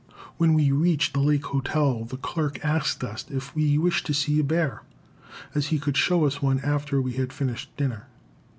When 0.37 0.55
we 0.55 0.71
reached 0.71 1.13
the 1.13 1.19
Lake 1.19 1.45
Hotel, 1.45 2.05
the 2.05 2.17
clerk 2.17 2.65
asked 2.65 3.03
us 3.03 3.23
if 3.29 3.53
we 3.55 3.77
wished 3.77 4.07
to 4.07 4.15
see 4.15 4.39
a 4.39 4.43
bear, 4.43 4.81
as 5.53 5.67
he 5.67 5.77
could 5.77 5.95
show 5.95 6.25
us 6.25 6.41
one 6.41 6.59
after 6.61 6.99
we 6.99 7.13
had 7.13 7.31
finished 7.31 7.69
dinner. 7.77 8.07